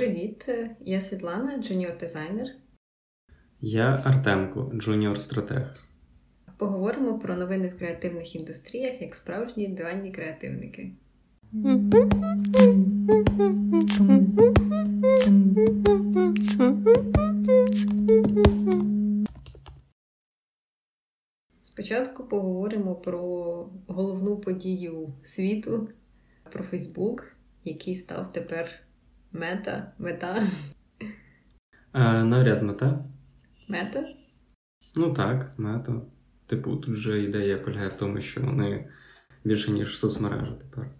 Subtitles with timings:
[0.00, 0.48] Привіт,
[0.80, 2.46] я Світлана, джуніор-дизайнер.
[3.60, 5.76] Я Артемко, джуніор-стратег.
[6.56, 10.92] Поговоримо про новини в креативних індустріях як справжні диванні креативники.
[21.62, 23.20] Спочатку поговоримо про
[23.86, 25.88] головну подію світу,
[26.52, 28.70] про Фейсбук, який став тепер
[29.32, 30.42] мета, мета.
[31.92, 33.04] А, Навряд мета.
[33.68, 34.04] Мета?
[34.96, 36.00] Ну так, мета.
[36.46, 38.88] Типу, тут же ідея полягає в тому, що вони
[39.44, 40.90] більше, ніж соцмережа тепер.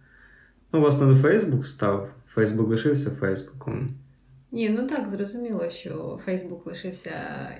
[0.72, 2.10] Ну, власне, не Фейсбук став.
[2.26, 3.90] Фейсбук лишився Фейсбуком.
[4.52, 7.12] Ні, ну так, зрозуміло, що Фейсбук лишився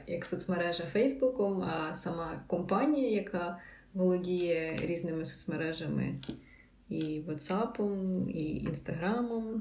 [0.07, 3.59] як соцмережа Фейсбуком, а сама компанія, яка
[3.95, 6.15] володіє різними соцмережами
[6.89, 7.83] і WhatsApp,
[8.29, 9.61] і Instagram,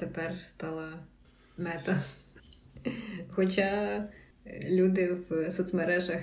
[0.00, 0.92] тепер стала
[1.58, 1.96] мета.
[3.28, 4.08] Хоча
[4.70, 6.20] люди в соцмережах,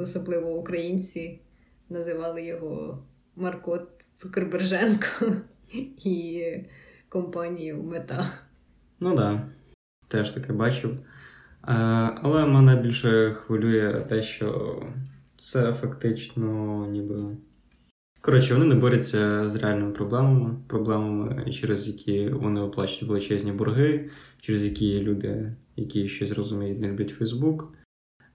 [0.00, 1.40] особливо українці,
[1.88, 3.02] називали його
[3.36, 5.32] Марко Цукерберженко
[6.04, 6.44] і
[7.08, 8.30] компанію Мета.
[9.00, 9.48] Ну так, да.
[10.08, 10.98] теж таке бачив.
[12.22, 14.82] Але мене більше хвилює те, що
[15.40, 17.36] це фактично ніби.
[18.20, 24.64] Коротше, вони не борються з реальними проблемами, проблемами, через які вони оплачують величезні борги, через
[24.64, 27.74] які люди, які щось розуміють, не люблять Фейсбук.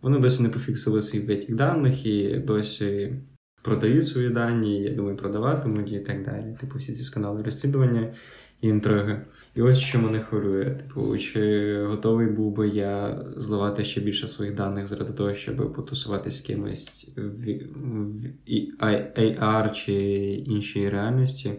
[0.01, 3.15] Вони досі не пофіксили свій витік даних і досі
[3.61, 6.57] продають свої дані, я думаю, продаватимуть і так далі.
[6.59, 8.13] Типу, всі ці сканали розслідування
[8.69, 9.21] інтриги.
[9.55, 10.65] І ось що мене хвилює.
[10.65, 16.37] Типу, чи готовий був би я зливати ще більше своїх даних заради того, щоб потусуватися
[16.37, 17.21] з кимось в,
[17.75, 18.31] в
[19.17, 19.93] AR чи
[20.45, 21.53] іншій реальності?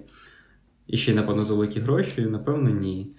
[0.86, 2.20] І ще, напевно, за великі гроші?
[2.20, 3.14] Напевно, ні.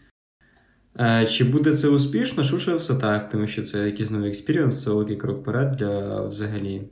[1.00, 2.44] Е, чи буде це успішно?
[2.44, 6.90] Швидше все так, тому що це якийсь новий experience, це великий крок вперед для взагалі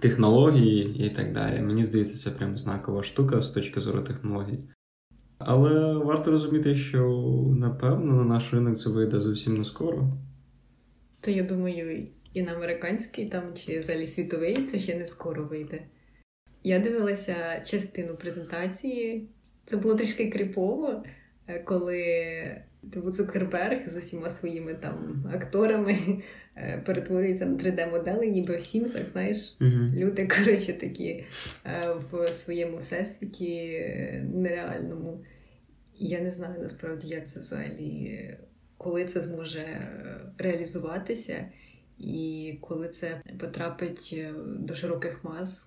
[0.00, 1.60] технології і так далі.
[1.60, 4.58] Мені здається, це прям знакова штука з точки зору технологій.
[5.38, 7.08] Але варто розуміти, що
[7.58, 10.08] напевно на наш ринок це вийде зовсім не скоро.
[11.20, 15.82] То я думаю, і на американський там чи взагалі світовий це ще не скоро вийде.
[16.64, 19.28] Я дивилася частину презентації.
[19.66, 21.02] Це було трішки кріпово,
[21.64, 22.02] коли
[22.92, 25.98] типу, Цукерберг з усіма своїми там акторами
[26.56, 31.24] е, перетворюється на 3D-модели, ніби в Сімсах, знаєш, uh люди, коротше, такі е,
[32.10, 33.80] в своєму всесвіті
[34.34, 35.24] нереальному.
[35.98, 38.30] Я не знаю насправді, як це взагалі,
[38.76, 39.88] коли це зможе
[40.38, 41.44] реалізуватися,
[41.98, 44.16] і коли це потрапить
[44.58, 45.66] до широких мас.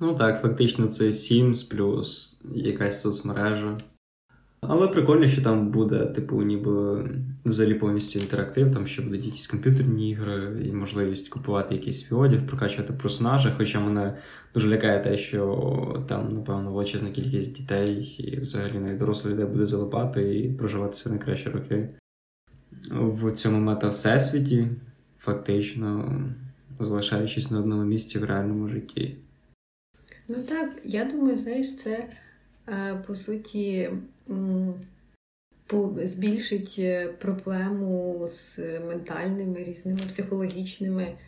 [0.00, 3.78] Ну так, фактично, це Sims плюс якась соцмережа.
[4.68, 7.04] Але прикольно, що там буде, типу, ніби
[7.44, 12.92] взагалі повністю інтерактив, там ще будуть якісь комп'ютерні ігри і можливість купувати якийсь одяг, прокачувати
[12.92, 13.54] персонажа.
[13.56, 14.18] Хоча мене
[14.54, 19.66] дуже лякає те, що там, напевно, величезна кількість дітей і взагалі навіть дорослих людей буде
[19.66, 21.88] залипати і проживати свої найкращі роки
[22.90, 24.68] в цьому мета-всесвіті,
[25.18, 26.20] фактично
[26.80, 29.16] залишаючись на одному місці в реальному житті.
[30.28, 32.08] Ну так, я думаю, знаєш, це
[32.68, 33.90] е, по суті
[36.02, 41.18] збільшить е, проблему з ментальними різними психологічними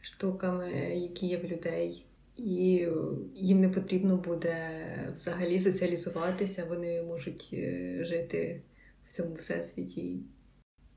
[0.00, 2.06] штуками, які є в людей.
[2.36, 2.88] І
[3.34, 4.70] їм не потрібно буде
[5.14, 8.62] взагалі соціалізуватися, вони можуть е, жити
[9.04, 10.20] в цьому всесвіті.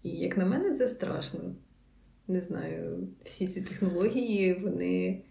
[0.04, 1.56] І як на мене, це страшно.
[2.28, 5.22] Не знаю, всі ці технології, вони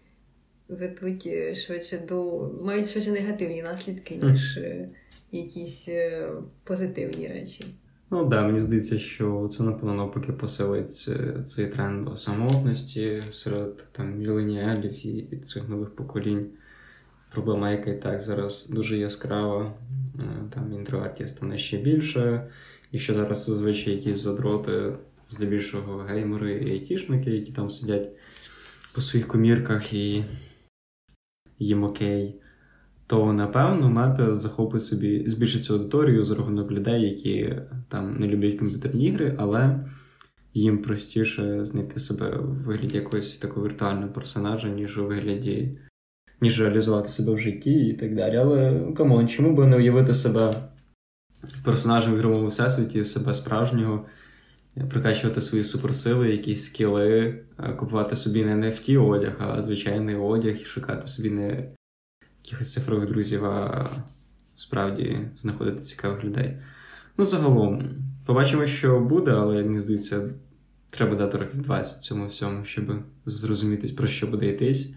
[0.69, 4.87] ведуть е, швидше до мають швидше негативні наслідки, ніж mm.
[5.31, 6.29] якісь е,
[6.63, 7.65] позитивні речі.
[8.11, 11.09] Ну так, да, мені здається, що це, напевно, навпаки посилить
[11.45, 16.47] цей тренд самотності серед там міленіалів і цих нових поколінь.
[17.31, 19.73] Проблема, яка і так зараз дуже яскрава,
[20.53, 22.47] там інтровертів стане ще більше,
[22.91, 24.93] і що зараз зазвичай якісь задроти,
[25.29, 28.09] здебільшого геймери і айтішники, які там сидять
[28.93, 30.23] по своїх комірках і
[31.59, 32.35] їм окей,
[33.07, 37.55] то напевно мета захопить собі, збільшить цю аудиторію за рахунок людей, які
[37.89, 39.79] там не люблять комп'ютерні ігри, але
[40.53, 45.77] їм простіше знайти себе в вигляді якогось такого віртуального персонажа, ніж у вигляді,
[46.41, 48.35] ніж реалізувати себе в житті і так далі.
[48.35, 50.53] Але come on, чому би не уявити себе
[51.63, 54.05] персонажем в ігровому всесвіті, себе справжнього?
[54.89, 60.65] Прокачувати свої суперсили, якісь скіли, е, купувати собі не NFT одяг, а звичайний одяг і
[60.65, 61.69] шукати собі не
[62.43, 63.89] якихось цифрових друзів, а
[64.55, 66.57] справді знаходити цікавих людей.
[67.17, 67.89] Ну, загалом,
[68.25, 70.29] Побачимо, що буде, але мені здається,
[70.89, 74.89] треба дати років 20 цьому всьому, щоб зрозуміти, про що буде йтись.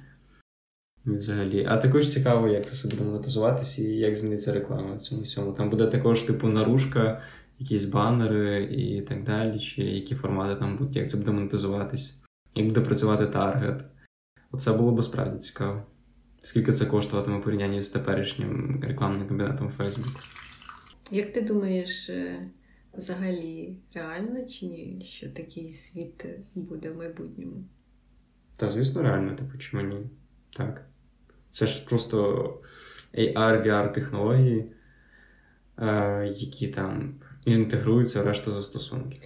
[1.06, 1.66] Взагалі.
[1.68, 5.52] А також цікаво, як це все буде монетизуватися і як зміниться реклама в цьому всьому.
[5.52, 7.22] Там буде також, типу, наружка,
[7.58, 12.18] якісь банери і так далі, чи які формати там будуть, як це буде монетизуватись,
[12.54, 13.84] як буде працювати таргет.
[14.50, 15.82] Оце було б справді цікаво.
[16.38, 20.28] Скільки це коштуватиме порівнянні з теперішнім рекламним кабінетом Facebook?
[21.10, 22.50] Як ти думаєш, е,
[22.94, 27.64] взагалі реально чи ні, що такий світ буде в майбутньому?
[28.56, 30.06] Та, звісно, реально, типу, чому ні?
[30.56, 30.86] Так.
[31.50, 32.44] Це ж просто
[33.14, 34.72] AR, VR технології,
[35.78, 37.14] е, які там
[37.54, 39.20] інтегруються в решту застосунків.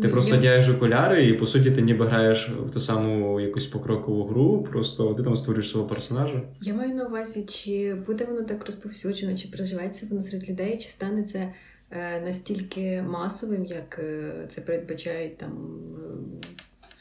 [0.00, 3.66] Ти ну, просто одягаєш окуляри, і по суті ти ніби граєш в ту саму якусь
[3.66, 6.42] покрокову гру, просто ти там створюєш свого персонажа.
[6.60, 10.88] Я маю на увазі, чи буде воно так розповсюджено, чи проживається воно серед людей, чи
[10.88, 11.52] стане це
[11.90, 15.50] е, настільки масовим, як е, це передбачають там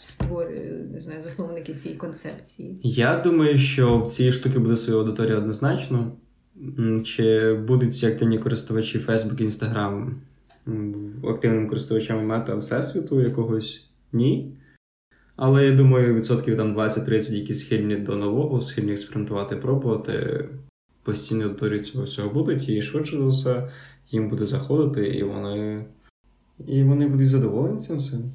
[0.06, 0.50] створ...
[0.94, 2.80] не знаю, засновники цієї концепції?
[2.84, 6.12] Я думаю, що в цій штуки буде своя аудиторія однозначно.
[7.06, 10.12] Чи будуть активні користувачі Facebook, Instagram
[11.24, 14.58] активними користувачами мета Всесвіту якогось ні.
[15.36, 20.46] Але я думаю, відсотків там 20-30, які схильні до нового, схильні експериментувати, пробувати,
[21.04, 23.70] постійно аудиторії цього всього будуть, і швидше за все
[24.12, 25.86] їм буде заходити, і вони
[26.68, 28.32] і вони будуть задоволені цим всім.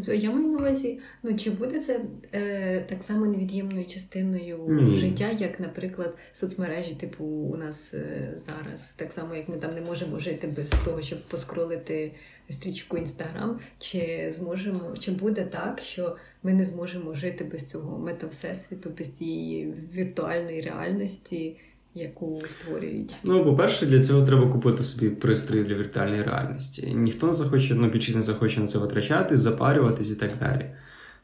[0.00, 2.00] Тобто я маю на увазі, ну чи буде це
[2.34, 4.96] е, так само невід'ємною частиною mm.
[4.96, 9.80] життя, як, наприклад, соцмережі, типу, у нас е, зараз, так само, як ми там не
[9.80, 12.12] можемо жити без того, щоб поскролити
[12.48, 18.90] стрічку Інстаграм, чи зможемо, чи буде так, що ми не зможемо жити без цього мета-всесвіту,
[18.98, 21.56] без цієї віртуальної реальності?
[21.94, 23.14] Яку створюють?
[23.24, 26.92] Ну, по-перше, для цього треба купити собі пристрій для віртуальної реальності.
[26.94, 30.66] Ніхто не захоче, ну більшість не захоче на це витрачати, запарюватись і так далі.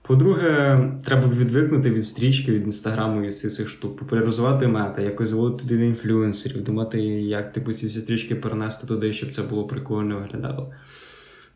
[0.03, 5.87] По-друге, треба відвикнути від стрічки, від інстаграму і цих штук, популяризувати мета, якось заводити туди
[5.87, 10.73] інфлюенсерів, думати, як типу ці всі стрічки перенести туди, щоб це було прикольно виглядало.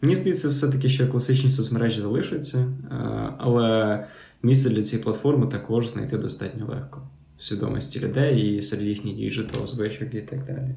[0.03, 2.75] Мені здається, все-таки ще класичні соцмережі залишаться, е,
[3.39, 4.07] але
[4.43, 7.03] місце для цієї платформи також знайти достатньо легко
[7.41, 10.77] в свідомості людей і серед їхніх digital звичок і так далі.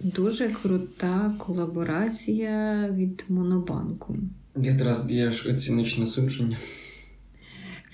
[0.00, 4.16] Дуже крута колаборація від Монобанку.
[4.56, 6.56] Якраз даєш оціночне судження.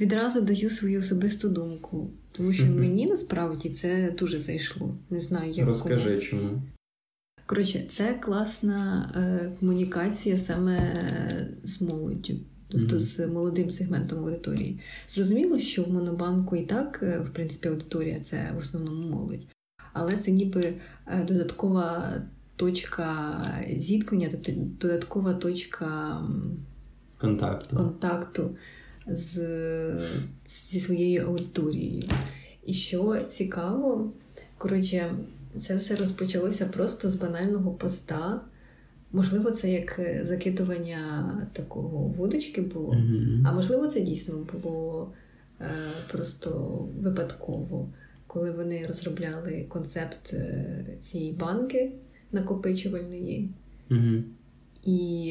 [0.01, 2.79] Відразу даю свою особисту думку, тому що mm-hmm.
[2.79, 4.95] мені насправді це дуже зайшло.
[5.11, 6.21] Не знаю, як розкажи кому.
[6.21, 6.63] чому.
[7.47, 11.07] Коротше, це класна е, комунікація саме
[11.65, 12.35] з молоддю
[12.73, 12.99] тобто mm-hmm.
[12.99, 14.81] з молодим сегментом аудиторії.
[15.09, 19.47] Зрозуміло, що в Монобанку і так, е, в принципі, аудиторія це в основному молодь,
[19.93, 20.75] але це ніби
[21.07, 22.13] е, додаткова
[22.57, 23.37] точка
[23.77, 26.21] зіткнення, тобто додаткова точка
[27.19, 28.57] контакту контакту
[29.07, 29.41] з,
[30.71, 32.09] зі своєю аудиторією.
[32.67, 34.13] І що цікаво,
[34.59, 35.15] коротше,
[35.61, 38.41] це все розпочалося просто з банального поста.
[39.13, 43.43] Можливо, це як е, закидування такого вудочки було, mm-hmm.
[43.45, 45.13] а можливо, це дійсно було
[45.61, 45.65] е,
[46.13, 46.51] просто
[47.01, 47.93] випадково,
[48.27, 51.93] коли вони розробляли концепт е, цієї банки
[52.33, 53.51] накопичувальної,
[53.91, 54.23] mm-hmm.
[54.85, 55.31] і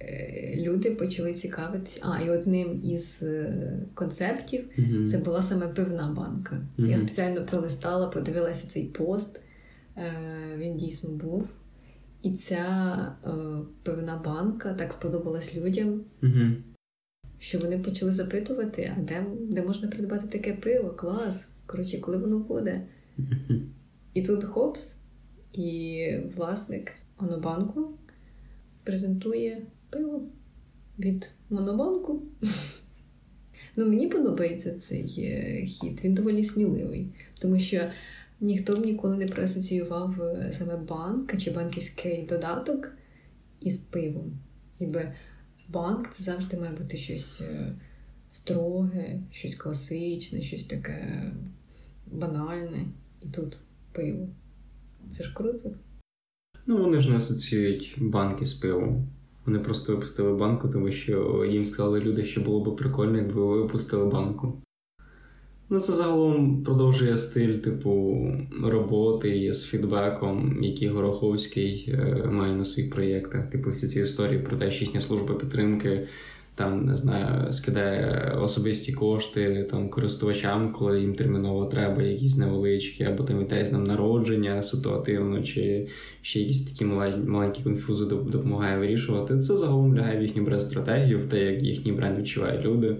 [0.00, 2.00] е, люди почали цікавитися.
[2.02, 5.10] А, і одним із е, концептів mm-hmm.
[5.10, 6.60] це була саме пивна банка.
[6.78, 9.40] Я спеціально пролистала, подивилася цей пост.
[10.58, 11.48] Він дійсно був.
[12.24, 13.30] І ця е,
[13.82, 16.50] певна банка так сподобалась людям, угу.
[17.38, 20.90] що вони почали запитувати, а де де можна придбати таке пиво?
[20.90, 21.48] Клас!
[21.66, 22.86] Коротше, коли воно буде?
[23.18, 23.60] Угу.
[24.14, 24.96] І тут хопс,
[25.52, 27.98] і власник Монобанку
[28.84, 30.22] презентує пиво
[30.98, 32.22] від Монобанку.
[33.76, 37.80] Ну, Мені подобається цей е, хід, він доволі сміливий, тому що
[38.40, 42.92] ніхто б ніколи не проасоціював е, саме банк чи банківський додаток
[43.60, 44.38] із пивом.
[44.80, 45.12] Ніби
[45.68, 47.74] банк це завжди має бути щось е,
[48.30, 51.32] строге, щось класичне, щось таке
[52.06, 52.86] банальне.
[53.22, 53.58] І тут
[53.92, 54.28] пиво.
[55.10, 55.70] Це ж круто.
[56.66, 59.06] Ну, вони ж не асоціюють банки з пивом.
[59.46, 63.62] Вони просто випустили банку, тому що їм сказали люди, що було б прикольно, якби ви
[63.62, 64.58] випустили банку.
[65.70, 68.22] Ну, це загалом продовжує стиль, типу,
[68.62, 73.50] роботи з фідбеком, який Гороховський е, має на своїх проєктах.
[73.50, 76.06] Типу, всі ці історії про те, що їхня служба підтримки
[76.54, 83.24] там не знаю, скидає особисті кошти там користувачам, коли їм терміново треба якісь невеличкі, або
[83.24, 85.86] там вітає з ним народження ситуативно, чи
[86.22, 89.38] ще якісь такі маленькі конфузи допомагає вирішувати.
[89.38, 92.96] Це загалом лягає в їхню бренд-стратегію, в те, як їхній бренд відчувають люди.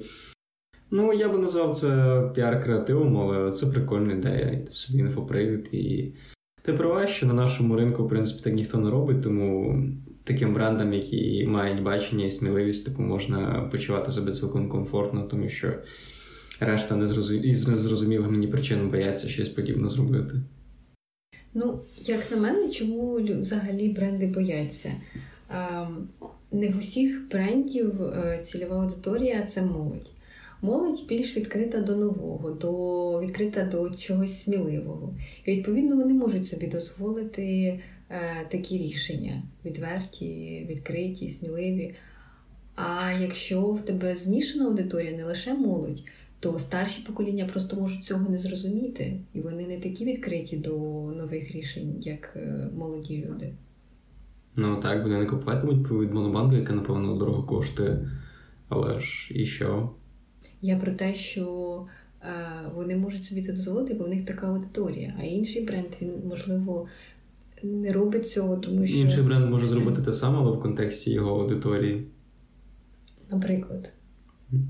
[0.96, 1.88] Ну, я би назвав це
[2.34, 4.58] піар-креативом, але це прикольна ідея.
[4.70, 5.68] Собі інфопривід.
[5.72, 6.12] І
[6.62, 9.78] ти права, що на нашому ринку, в принципі, так ніхто не робить, тому
[10.24, 15.72] таким брендам, які мають бачення і сміливість, типу, можна почувати себе цілком комфортно, тому що
[16.60, 17.44] решта незрозум...
[17.44, 20.34] із незрозумілих мені причин бояться щось подібне зробити.
[21.54, 24.92] Ну, як на мене, чому взагалі бренди бояться?
[26.52, 30.13] Не в усіх брендів е, цільова аудиторія це молодь.
[30.64, 35.14] Молодь більш відкрита до нового, до відкрита до чогось сміливого.
[35.44, 37.78] І відповідно вони можуть собі дозволити
[38.10, 41.94] Е, такі рішення відверті, відкриті, сміливі.
[42.74, 46.02] А якщо в тебе змішана аудиторія, не лише молодь,
[46.40, 50.72] то старші покоління просто можуть цього не зрозуміти, і вони не такі відкриті до
[51.16, 53.54] нових рішень, як е, молоді люди.
[54.56, 58.10] Ну так, вони не купуватимуть від монобанку, яка, напевно, дорого коштує.
[58.68, 59.90] Але ж і що?
[60.64, 61.46] Я про те, що
[62.22, 62.26] е,
[62.74, 65.14] вони можуть собі це дозволити, бо в них така аудиторія.
[65.20, 66.86] А інший бренд, він, можливо,
[67.62, 68.98] не робить цього, тому що.
[68.98, 72.06] Інший бренд може зробити те саме, але в контексті його аудиторії.
[73.30, 73.92] Наприклад.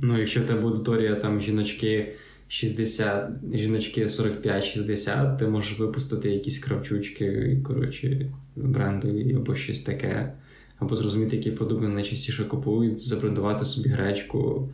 [0.02, 2.14] Ну, якщо в тебе аудиторія там жіночки
[2.48, 10.32] 60, жіночки 45-60, ти можеш випустити якісь кравчучки, коротше, брендові або щось таке.
[10.78, 14.68] Або зрозуміти, які продукти найчастіше купують, забрендувати собі гречку,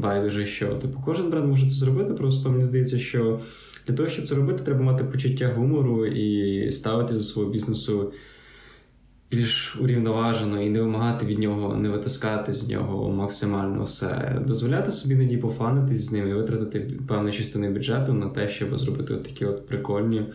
[0.00, 0.74] байдуже що.
[0.74, 3.40] Типу, кожен бренд може це зробити, просто мені здається, що
[3.86, 8.12] для того, щоб це робити, треба мати почуття гумору і ставити за свого бізнесу
[9.30, 14.42] більш урівноважено і не вимагати від нього, не витискати з нього максимально все.
[14.46, 19.14] Дозволяти собі іноді пофанитись з ним і витратити певну частину бюджету на те, щоб зробити
[19.14, 20.26] от такі от прикольні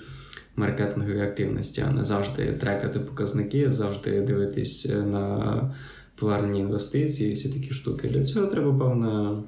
[0.56, 5.76] маркетингові активності, а не завжди трекати показники, завжди дивитись на
[6.16, 8.08] повернення інвестицій, всі такі штуки.
[8.08, 9.44] Для цього треба певна.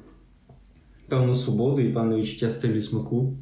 [1.08, 3.34] Певну свободу і певне відчуття стилю смаку.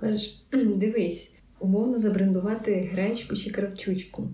[0.00, 0.42] Але ж
[0.76, 4.28] дивись, умовно забрендувати гречку чи кравчучку.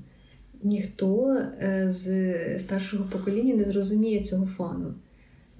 [0.63, 4.95] Ніхто е, з старшого покоління не зрозуміє цього фану.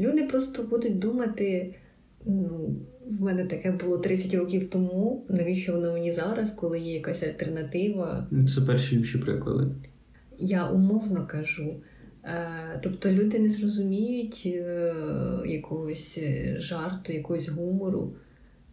[0.01, 1.75] Люди просто будуть думати,
[2.27, 7.23] ну, в мене таке було 30 років тому, навіщо воно мені зараз, коли є якась
[7.23, 8.29] альтернатива.
[8.55, 9.71] Це перші інші приклади.
[10.39, 11.75] Я умовно кажу.
[12.29, 14.95] Е, тобто люди не зрозуміють е,
[15.47, 16.19] якогось
[16.59, 18.13] жарту, якогось гумору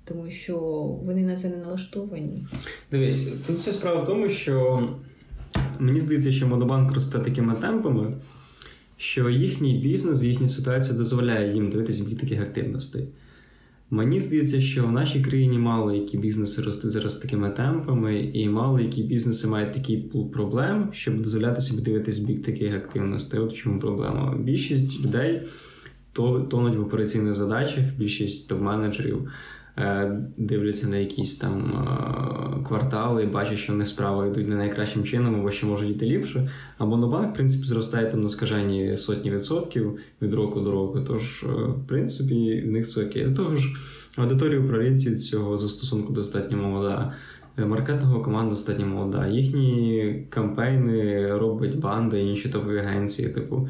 [0.06, 0.58] тому що
[1.04, 2.44] вони на це не налаштовані.
[2.92, 4.90] Дивись, тут вся справа в тому, що
[5.80, 8.14] мені здається, що модобанк росте такими темпами,
[8.98, 13.08] що їхній бізнес, їхня ситуація дозволяє їм дивитися бік таких активностей.
[13.90, 18.80] Мені здається, що в нашій країні мало які бізнеси ростуть зараз такими темпами, і мало
[18.80, 23.40] які бізнеси мають такий пул проблем, щоб дозволяти собі дивитись бік таких активностей.
[23.40, 24.38] От в чому проблема.
[24.40, 25.42] Більшість людей
[26.50, 29.28] тонуть в операційних задачах, більшість топ-менеджерів
[30.38, 31.74] дивляться на якісь там
[32.62, 36.50] е, квартали, бачать, що вони справи йдуть не найкращим чином, або що можуть йти ліпше.
[36.78, 41.00] А монобанк, в принципі, зростає там на скажені сотні відсотків від року до року.
[41.08, 43.26] Тож, е, в принципі, в них це окей.
[43.26, 43.76] До ж,
[44.18, 47.14] аудиторія управлінців цього застосунку достатньо молода.
[47.58, 49.28] Маркетингова команда достатньо молода.
[49.28, 53.30] Їхні кампейни робить банда і інші топові агенції.
[53.30, 53.70] Типу,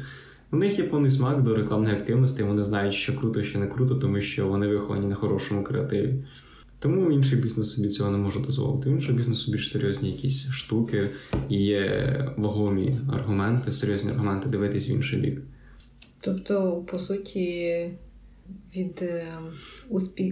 [0.52, 3.94] у них є повний смак до рекламної активності, вони знають, що круто, що не круто,
[3.94, 6.14] тому що вони виховані на хорошому креативі.
[6.78, 8.90] Тому інший бізнес собі цього не може дозволити.
[8.90, 11.08] Інший бізнесу більш серйозні якісь штуки
[11.48, 15.42] і є вагомі аргументи, серйозні аргументи дивитись в інший бік.
[16.20, 17.90] Тобто, по суті,
[18.76, 19.26] від е,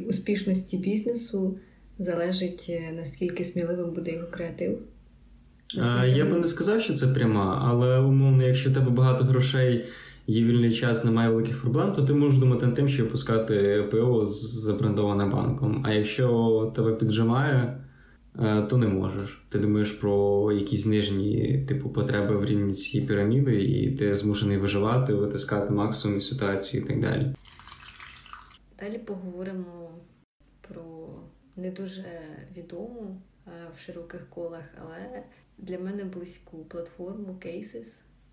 [0.08, 1.58] успішності бізнесу
[1.98, 4.78] залежить е, наскільки сміливим буде його креатив.
[6.06, 9.84] Я би не сказав, що це пряма, але умовно, якщо в тебе багато грошей,
[10.26, 14.26] є вільний час, немає великих проблем, то ти можеш думати над тим, щоб пускати ПО
[14.26, 15.82] забрендоване банком.
[15.86, 17.80] А якщо тебе піджимає,
[18.38, 19.44] е, то не можеш.
[19.48, 25.14] Ти думаєш про якісь нижні типу потреби в рівні цієї піраміди, і ти змушений виживати,
[25.14, 27.34] витискати максимум ситуації і так далі.
[28.80, 29.90] Далі поговоримо
[30.68, 30.82] про
[31.56, 32.04] не дуже
[32.56, 35.24] відому е, в широких колах, але
[35.58, 37.86] для мене близьку платформу Cases,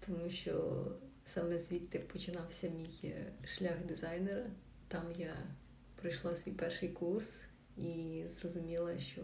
[0.05, 0.85] тому що
[1.25, 4.45] саме звідти починався мій е, шлях дизайнера.
[4.87, 5.33] Там я
[5.95, 7.29] пройшла свій перший курс
[7.77, 9.21] і зрозуміла, що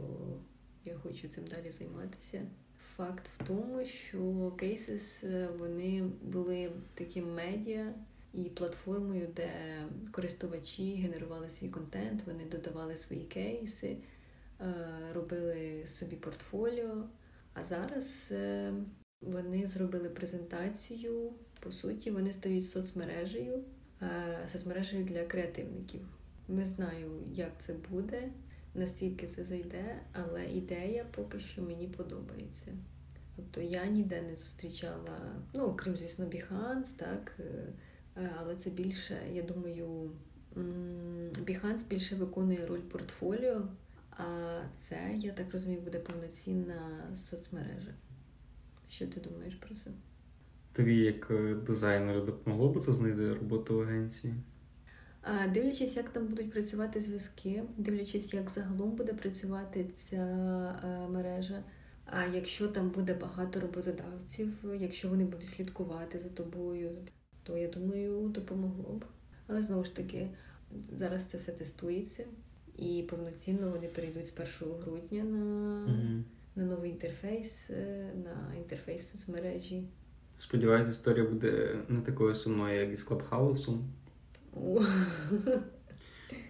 [0.86, 2.42] я хочу цим далі займатися.
[2.96, 4.18] Факт в тому, що
[4.58, 7.94] Cases, е, вони були таким медіа,
[8.34, 9.50] і платформою, де
[10.12, 13.98] користувачі генерували свій контент, вони додавали свої кейси, е,
[15.14, 17.04] робили собі портфоліо.
[17.54, 18.74] А зараз е,
[19.22, 21.34] вони зробили презентацію.
[21.60, 23.64] По суті, вони стають соцмережею,
[24.52, 26.02] соцмережею для креативників.
[26.48, 28.30] Не знаю, як це буде,
[28.76, 32.72] настільки це зайде, але ідея поки що мені подобається.
[33.36, 37.44] Тобто я ніде не зустрічала, ну, окрім, звісно, Behance, так, е,
[38.18, 40.12] е, але це більше, я думаю,
[41.46, 43.68] Behance більше виконує роль портфоліо,
[44.18, 44.24] а
[44.82, 47.92] це, я так розумію, буде повноцінна соцмережа.
[48.90, 49.92] Що ти думаєш про це?
[50.74, 54.34] Тобі, як е, дизайнеру, допомогло б це знайти роботу в агенції?
[55.54, 60.26] Дивлячись, як там будуть працювати зв'язки, дивлячись, як загалом буде працювати ця
[61.10, 61.64] мережа.
[62.06, 66.92] А якщо там буде багато роботодавців, якщо вони будуть слідкувати за тобою,
[67.44, 69.06] то я думаю, допомогло б.
[69.48, 70.30] Але знову ж таки,
[70.92, 72.26] зараз це все тестується,
[72.78, 76.24] і повноцінно вони перейдуть з 1 грудня на угу.
[76.56, 79.84] на новий інтерфейс, е, на інтерфейс соцмережі.
[80.38, 83.90] Сподіваюсь, історія буде не такою сумною, як із Клабхаусом.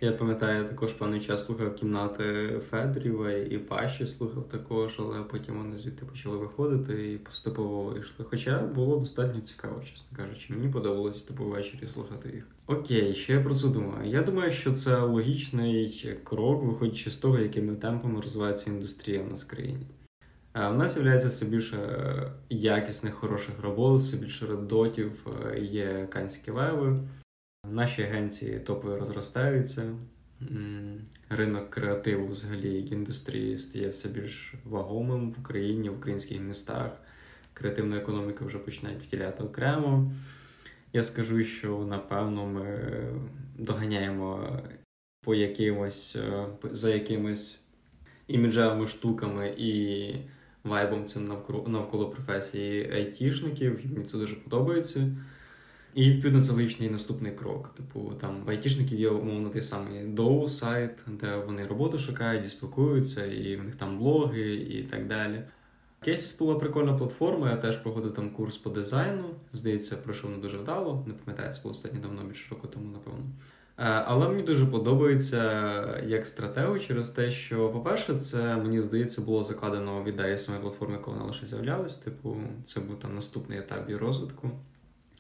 [0.02, 2.24] Я пам'ятаю, я також певний час слухав кімнати
[2.70, 8.26] Федорєва і Паші слухав також, але потім вони звідти почали виходити і поступово вийшли.
[8.30, 10.54] Хоча було достатньо цікаво, чесно кажучи.
[10.54, 12.48] Мені подобалось типу ввечері слухати їх.
[12.68, 14.10] Окей, що я про це думаю?
[14.10, 19.44] Я думаю, що це логічний крок, виходячи з того, якими темпами розвивається індустрія в нас
[19.44, 19.88] в країні.
[20.56, 21.78] У нас з'являється все більше
[22.50, 25.28] якісних, хороших робот, все більше редотів,
[25.62, 27.00] є канські леви.
[27.72, 29.96] Наші агенції топово розростаються.
[31.30, 36.92] Ринок креативу взагалі індустрії стає все більш вагомим в Україні, в українських містах.
[37.54, 40.12] Креативна економіка вже починають втіляти окремо.
[40.94, 42.80] Я скажу, що напевно ми
[43.58, 44.60] доганяємо
[45.22, 47.60] по якимось, е, за якимись
[48.28, 50.14] іміджевими штуками і
[50.64, 53.80] вайбом цим навколо, навколо професії айтішників.
[53.94, 55.18] Мені це дуже подобається.
[55.98, 57.70] І відповідно це логічний наступний крок.
[57.78, 62.50] Типу, там в айтішників є умовно той самий доу сайт, де вони роботу шукають і
[62.50, 65.42] спілкуються, і в них там блоги і так далі.
[66.00, 69.24] Кейсіс була прикольна платформа, я теж проходив там курс по дизайну.
[69.54, 71.04] Здається, пройшов не дуже вдало.
[71.08, 73.26] Не пам'ятаю, це було останньо давно більше року тому, напевно.
[73.78, 79.44] Е, але мені дуже подобається як стратегу через те, що, по-перше, це мені здається було
[79.44, 81.98] закладено в ідеї самої платформи, коли вона лише з'являлась.
[81.98, 84.52] Типу, це був там наступний етап її розвитку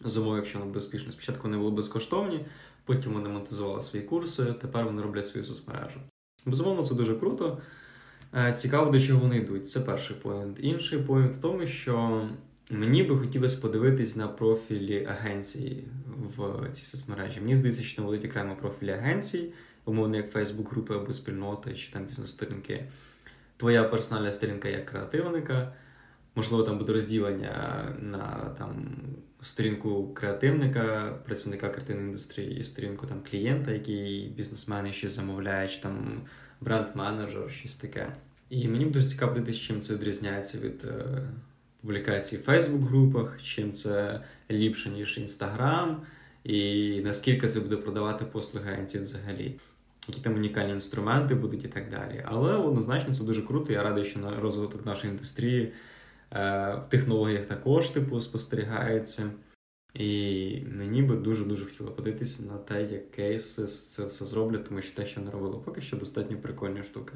[0.05, 1.11] зимою, якщо вона буде успішно.
[1.11, 2.45] Спочатку вони були безкоштовні,
[2.85, 5.99] потім вони монетизували свої курси, тепер вони роблять свою соцмережу.
[6.45, 7.61] Безумовно, це дуже круто.
[8.35, 9.69] Е, цікаво, до чого вони йдуть.
[9.69, 10.57] Це перший point.
[10.61, 12.27] Інший point в тому, що
[12.69, 15.87] мені би хотілося подивитись на профілі агенції
[16.37, 17.41] в цій соцмережі.
[17.41, 19.53] Мені здається, що там будуть окремо профілі агенцій,
[19.85, 22.87] умовно, як Facebook групи або спільноти, чи там бізнес-сторінки.
[23.57, 25.73] Твоя персональна сторінка як креативника.
[26.35, 28.85] Можливо, там буде розділення на там
[29.41, 36.21] сторінку креативника, працівника креативної індустрії, і сторінку там клієнта, який бізнесмен ще замовляє, чи там
[36.61, 38.07] бренд-менеджер, щось таке.
[38.49, 41.21] І мені б дуже цікаво дивитися, чим це відрізняється від е,
[41.81, 44.21] публікацій в Фейсбук-групах, чим це
[44.51, 46.01] ліпше, ніж Інстаграм,
[46.43, 49.55] і наскільки це буде продавати послуги агенців взагалі.
[50.07, 52.23] Які там унікальні інструменти будуть і так далі.
[52.25, 53.73] Але однозначно це дуже круто.
[53.73, 55.73] Я радий, що на розвиток нашої індустрії
[56.31, 59.31] в технологіях також типу спостерігається.
[59.93, 64.95] І мені би дуже-дуже хотіло подивитися на те, як кейси це все зроблять, тому що
[64.95, 67.13] те, що не робило, поки що достатньо прикольні штуки.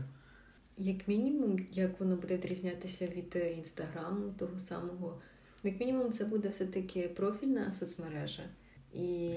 [0.78, 5.22] Як мінімум, як воно буде відрізнятися від інстаграму того самого,
[5.64, 8.44] як мінімум, це буде все-таки профільна соцмережа,
[8.94, 9.30] і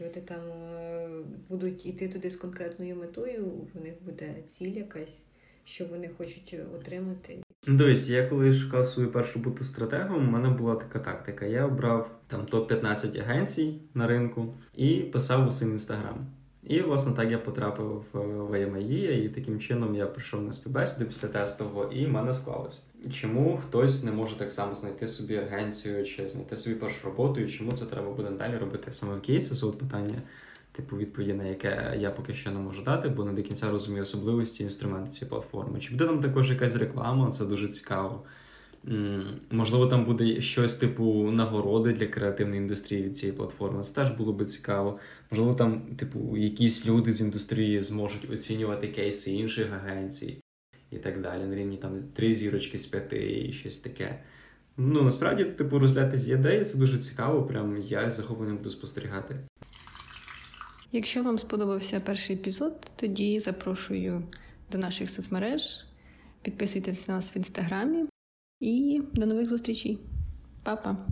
[0.00, 1.08] люди там е,
[1.48, 5.22] будуть йти туди з конкретною метою, у них буде ціль якась,
[5.64, 7.42] що вони хочуть отримати.
[7.66, 11.46] Ну, дивись, я коли шукав свою першу бути стратегом, у мене була така тактика.
[11.46, 16.26] Я обрав там топ-15 агенцій на ринку і писав усе в інстаграм.
[16.62, 21.28] І, власне, так я потрапив в VMIE, і таким чином я прийшов на співбесіду після
[21.28, 22.86] тестового, і в мене склалось.
[23.12, 27.48] Чому хтось не може так само знайти собі агенцію чи знайти собі першу роботу, і
[27.48, 29.54] чому це треба буде далі робити саме в кейсі?
[29.54, 30.22] Це от питання
[30.72, 34.02] типу відповіді, на яке я поки що не можу дати, бо не до кінця розумію
[34.02, 35.80] особливості інструменту цієї платформи.
[35.80, 37.30] Чи буде там також якась реклама?
[37.30, 38.24] Це дуже цікаво.
[39.50, 43.82] Можливо, там буде щось типу нагороди для креативної індустрії від цієї платформи.
[43.82, 44.98] Це теж було би цікаво.
[45.30, 50.40] Можливо, там, типу, якісь люди з індустрії зможуть оцінювати кейси інших агенцій
[50.90, 51.44] і так далі.
[51.44, 54.22] На рівні там три зірочки з п'яти і щось таке.
[54.76, 59.36] Ну, насправді, типу, розглядати з ідеї це дуже цікаво, прям я з захопленням буду спостерігати.
[60.92, 64.22] Якщо вам сподобався перший епізод, тоді запрошую
[64.72, 65.84] до наших соцмереж.
[66.42, 68.06] Підписуйтесь на нас в інстаграмі
[68.60, 69.98] і до нових зустрічей.
[70.62, 71.06] Па-па!